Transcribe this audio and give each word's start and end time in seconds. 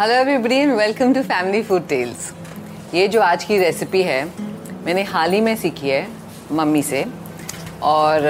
Hello 0.00 0.14
everybody 0.14 0.54
and 0.54 0.72
welcome 0.72 1.12
to 1.14 1.22
Family 1.22 1.62
Food 1.62 1.86
Tales 1.88 2.30
ये 2.94 3.06
जो 3.08 3.20
आज 3.20 3.44
की 3.44 3.56
रेसिपी 3.58 4.02
है, 4.02 4.24
मैंने 4.84 5.02
हाल 5.02 5.32
ही 5.32 5.40
में 5.40 5.54
सीखी 5.56 5.88
है, 5.88 6.06
मम्मी 6.52 6.82
से। 6.82 7.04
और 7.82 8.26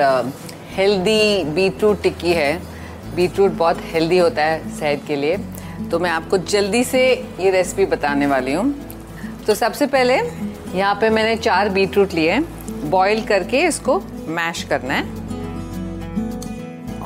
हेल्दी 0.76 1.44
बीटरूट 1.54 2.00
टिक्की 2.02 2.32
है। 2.32 2.60
बीटरूट 3.16 3.52
बहुत 3.52 3.80
हेल्दी 3.84 4.18
होता 4.18 4.44
है 4.44 4.78
सेहत 4.78 5.02
के 5.08 5.16
लिए। 5.16 5.36
तो 5.90 5.98
मैं 5.98 6.10
आपको 6.10 6.38
जल्दी 6.38 6.82
से 6.84 7.04
ये 7.40 7.50
रेसिपी 7.50 7.86
बताने 7.86 8.26
वाली 8.26 8.52
हूँ। 8.52 8.72
तो 9.46 9.54
सबसे 9.54 9.86
पहले, 9.86 10.18
यहाँ 10.78 10.94
पे 10.94 11.10
मैंने 11.10 11.36
चार 11.36 11.68
बीटरूट 11.68 12.14
लिए 12.14 12.30
हैं। 12.30 12.90
बॉईल 12.90 13.24
करके 13.26 13.62
इसको 13.66 14.00
मैश 14.28 14.62
करना 14.72 14.94
है। 14.94 15.04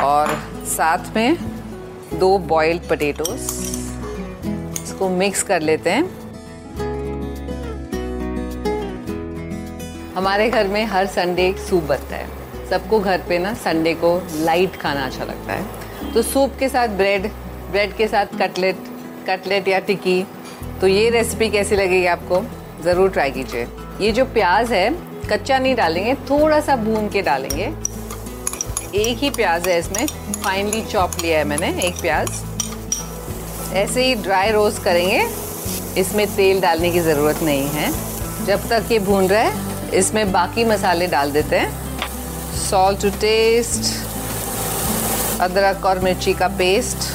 और 0.07 0.39
साथ 0.69 1.15
में 1.17 1.37
दो 2.15 2.37
बॉइल्ड 2.39 2.89
पटेटोज़ 2.89 3.82
इसको 4.93 5.09
मिक्स 5.09 5.43
कर 5.43 5.63
लेते 5.63 5.91
हैं। 5.91 6.05
हमारे 10.15 10.49
घर 10.51 10.69
में 10.69 10.85
हर 10.87 11.07
संडे 11.07 11.53
सूप 11.69 11.83
बनता 11.85 12.17
है। 12.17 12.67
सबको 12.71 12.99
घर 13.01 13.23
पे 13.29 13.39
ना 13.39 13.53
संडे 13.55 13.95
को 13.95 14.11
लाइट 14.35 14.77
खाना 14.77 15.05
अच्छा 15.07 15.25
लगता 15.25 15.53
है। 15.53 16.13
तो 16.13 16.23
सूप 16.23 16.57
के 16.59 16.69
साथ 16.69 16.89
ब्रेड 16.99 17.31
ब्रेड 17.71 17.97
के 17.97 18.09
साथ 18.09 18.39
कटलेट 18.39 18.77
कटलेट 19.29 19.69
या 19.69 19.79
टिक्की। 19.81 20.23
तो 20.81 20.87
ये 20.87 21.09
रेसिपी 21.11 21.49
कैसी 21.51 21.77
लगेगी 21.77 22.07
आपको? 22.07 22.43
ज़रूर 22.85 23.11
ट्राई 23.11 23.31
कीजिए। 23.31 23.67
ये 24.01 24.13
जो 24.13 24.25
प्याज 24.35 24.73
है, 24.73 24.91
कच्चा 25.31 25.59
नहीं 25.59 25.75
डालेंगे 25.75 26.15
थोड़ा 26.31 26.61
सा 26.61 26.77
भून 26.77 27.09
के 27.09 27.23
डालेंगे। 27.23 27.73
एक 29.01 29.19
ही 29.19 29.31
प्याज 29.33 29.69
है 29.69 29.79
इसमें। 29.79 30.07
फाइनली 30.07 30.83
चॉप 30.85 31.21
लिया 31.23 31.39
है 31.39 31.45
मैंने 31.45 31.75
एक 31.83 32.01
प्याज। 32.01 32.31
ऐसे 33.75 34.05
ही 34.05 34.15
ड्राई 34.15 34.51
रोस्ट 34.51 34.83
करेंगे। 34.85 35.21
इसमें 36.01 36.27
तेल 36.37 36.61
डालने 36.61 36.91
की 36.91 37.01
ज़रूरत 37.01 37.43
नहीं 37.43 37.69
है। 37.69 37.91
जब 38.47 38.69
तक 38.69 38.93
ये 38.93 38.99
भून 39.01 39.29
रहा 39.29 39.41
है, 39.41 39.91
इसमें 39.91 40.33
बाकी 40.33 40.65
मसाले 40.65 41.07
डाल 41.07 41.31
देते 41.33 41.57
हैं। 41.57 41.71
सॉल्ट 42.61 43.01
टू 43.03 43.11
टेस्ट 43.21 43.91
अदरक 45.41 45.87
और 45.87 45.99
मिर्ची 45.99 46.33
का 46.35 46.49
पेस्ट 46.59 47.11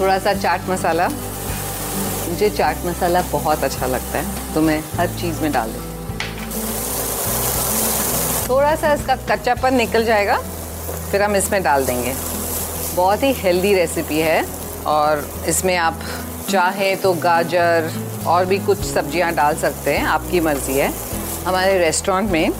थोड़ा 0.00 0.18
सा 0.18 0.34
चाट 0.34 0.68
मसाला। 0.68 1.08
मुझे 1.08 2.48
चाट 2.50 2.84
मसाला 2.86 3.22
बहुत 3.32 3.64
अच्छा 3.64 3.86
लगता 3.86 4.18
है 4.18 4.54
तो 4.54 4.60
मैं 4.60 4.78
हर 4.94 5.08
चीज़ 5.20 5.40
में 5.40 5.52
डाल 5.52 5.70
देती 5.70 5.90
थोड़ा 8.48 8.74
सा 8.76 8.92
इसका 8.94 9.16
कच्चापन 9.28 9.74
निकल 9.74 10.04
जाएगा, 10.04 10.36
फिर 11.10 11.22
हम 11.22 11.36
इसमें 11.36 11.62
डाल 11.62 11.84
देंगे। 11.86 12.14
बहुत 12.94 13.22
ही 13.22 13.32
हेल्दी 13.34 13.74
रेसिपी 13.74 14.18
है। 14.20 14.42
और 14.86 15.24
इसमें 15.48 15.76
आप 15.76 16.00
चाहें 16.50 16.96
तो 17.00 17.12
गाजर 17.14 17.90
और 18.26 18.44
भी 18.46 18.58
कुछ 18.58 18.78
सब्ज़ियाँ 18.78 19.32
डाल 19.34 19.56
सकते 19.56 19.92
हैं, 19.92 20.04
आपकी 20.06 20.40
मर्ज़ी 20.40 20.74
है। 20.74 20.92
हमारे 21.46 21.78
रेस्टोरेंट 21.78 22.30
में 22.30 22.50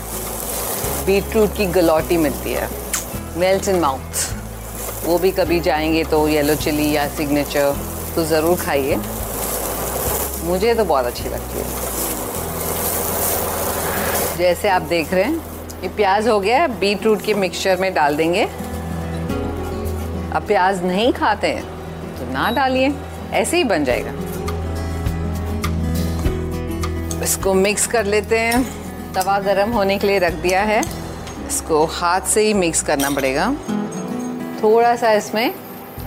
बीटरूट 1.06 1.56
की 1.56 1.66
गलौटी 1.72 2.16
मिलती 2.16 2.52
है। 2.52 2.68
मेल्ट 3.38 3.68
इन 3.68 3.80
माउथ 3.80 4.30
वो 5.04 5.18
भी 5.18 5.30
कभी 5.30 5.60
जाएँगे 5.60 6.04
तो 6.04 6.26
येलो 6.28 6.54
चिली 6.54 6.90
या 6.92 7.06
सिग्नेचर 7.08 7.76
तो 8.16 8.24
ज़रूर 8.24 8.56
खाइए। 8.56 8.96
मुझे 10.44 10.74
तो 10.74 10.84
बहुत 10.84 11.04
अच्छी 11.06 11.28
लगती 11.28 11.58
है। 11.58 11.64
जैसे 14.38 14.68
आप 14.68 14.82
देख 14.82 15.12
रहे 15.14 15.24
हैं, 15.24 15.36
ये 15.82 15.88
प्याज 15.88 16.28
हो 16.28 16.38
गया 16.40 16.66
बीट 16.80 17.04
रूट 17.04 17.22
के 17.22 17.34
मिक्सचर 17.34 17.76
में 17.76 17.92
डाल 17.94 18.16
देंगे। 18.16 18.44
अब 20.32 20.44
प्याज 20.46 20.84
नहीं 20.84 21.12
खाते 21.12 21.46
हैं 21.46 21.81
ना 22.32 22.50
डालिए, 22.50 22.92
ऐसे 23.32 23.56
ही 23.56 23.64
बन 23.64 23.84
जाएगा। 23.84 24.12
इसको 27.22 27.54
मिक्स 27.54 27.86
कर 27.86 28.04
लेते 28.06 28.38
हैं। 28.38 28.62
तवा 29.14 29.38
गरम 29.40 29.70
होने 29.70 29.98
के 29.98 30.06
लिए 30.06 30.18
रख 30.18 30.32
दिया 30.42 30.62
है। 30.62 30.80
इसको 31.46 31.84
हाथ 31.92 32.20
से 32.28 32.42
ही 32.42 32.54
मिक्स 32.54 32.82
करना 32.82 33.10
पड़ेगा। 33.10 33.52
थोड़ा 34.62 34.94
सा 34.96 35.12
इसमें 35.12 35.54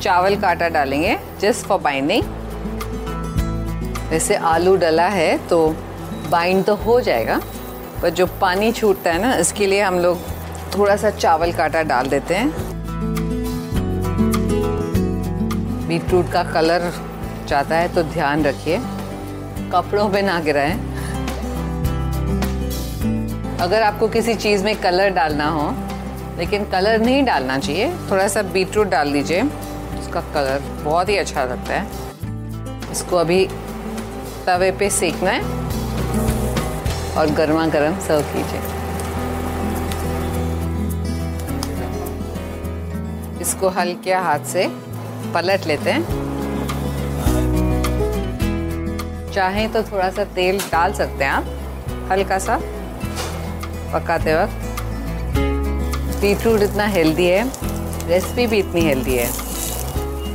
चावल 0.01 0.35
का 0.35 0.47
आटा 0.47 0.69
डालेंगे 0.69 1.17
जस्ट 1.41 1.65
फॉर 1.65 1.79
बाइंडिंग 1.79 2.23
वैसे 4.09 4.35
आलू 4.35 4.75
डला 4.75 5.07
है 5.07 5.37
तो 5.47 5.67
बाइंड 6.29 6.63
तो 6.65 6.75
हो 6.75 6.99
जाएगा, 7.01 7.39
पर 8.01 8.09
जो 8.09 8.25
पानी 8.41 8.71
छूटता 8.71 9.11
है 9.11 9.21
ना, 9.21 9.35
इसके 9.35 9.65
लिए 9.67 9.81
हम 9.81 9.99
लोग 9.99 10.19
थोड़ा 10.77 10.95
सा 10.95 11.09
चावल 11.09 11.51
का 11.53 11.63
आटा 11.63 11.81
डाल 11.83 12.07
देते 12.07 12.35
हैं। 12.35 12.74
बीटरूट 15.87 16.31
का 16.31 16.43
कलर 16.43 16.91
चाहता 17.49 17.77
है 17.77 17.93
तो 17.95 18.03
ध्यान 18.03 18.43
रखिए, 18.45 18.77
कपड़ों 19.71 20.09
पे 20.09 20.21
ना 20.21 20.39
गिराएँ। 20.39 20.73
अगर 23.61 23.81
आपको 23.81 24.07
किसी 24.07 24.33
चीज़ 24.35 24.63
में 24.63 24.75
कलर 24.81 25.09
डालना 25.09 25.47
हो, 25.49 25.69
लेकिन 26.37 26.65
कलर 26.65 26.99
नहीं 27.01 27.23
डालना 27.25 27.57
चाहिए, 27.57 27.91
थोड़ा 28.11 28.27
सा 28.27 28.41
बीटरूट 28.53 28.87
डाल 28.87 29.11
दीजिए, 29.13 29.41
उसका 29.99 30.21
कलर 30.33 30.61
बहुत 30.83 31.09
ही 31.09 31.17
अच्छा 31.17 31.43
लगता 31.43 31.73
है। 31.73 32.91
इसको 32.91 33.15
अभी 33.15 33.45
तवे 34.45 34.71
पे 34.71 34.89
सेकना 34.89 35.31
है 35.31 35.41
और 37.17 37.33
गर्मा 37.37 37.65
गर्म 37.67 37.99
सर्व 37.99 38.21
कीजिए। 38.33 38.61
इसको 43.41 43.69
हल्के 43.69 44.13
हाथ 44.13 44.45
से 44.47 44.67
पलट 45.35 45.65
लेते 45.67 45.89
हैं। 45.89 46.03
चाहें 49.33 49.71
तो 49.71 49.83
थोड़ा 49.83 50.09
सा 50.09 50.23
तेल 50.23 50.59
डाल 50.59 50.93
सकते 50.93 51.23
हैं 51.23 51.31
आप 51.31 52.09
हल्का 52.11 52.39
सा 52.39 52.59
पकाते 53.93 54.35
वक्त। 54.35 54.61
बीटरूट 56.21 56.61
इतना 56.61 56.85
हेल्दी 56.85 57.25
है, 57.25 57.43
रेसिपी 58.07 58.47
भी 58.47 58.57
इतनी 58.57 58.81
हेल्दी 58.81 59.15
है। 59.15 59.27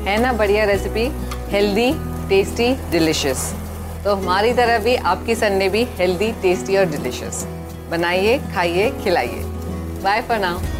है 0.04 0.18
ना 0.20 0.32
बढ़िया 0.32 0.64
रेसिपी? 0.64 1.06
Healthy, 1.50 1.92
tasty, 2.28 2.74
delicious. 2.90 3.54
तो 4.04 4.14
हमारी 4.14 4.52
तरह 4.52 4.78
भी, 4.78 4.96
आपकी 4.96 5.34
संडे 5.34 5.68
भी 5.68 5.86
हेल्दी, 5.98 6.32
टेस्टी 6.32 6.76
और 6.76 6.84
डिलिशियस। 6.84 7.46
बनाइए, 7.90 8.38
खाइए, 8.54 8.90
खिलाइए। 9.04 9.42
Bye 10.04 10.22
for 10.22 10.38
now. 10.38 10.79